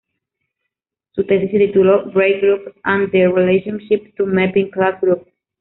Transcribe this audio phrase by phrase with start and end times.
[1.11, 5.31] Su tesis se tituló "Braid groups and their relationship to mapping class groups".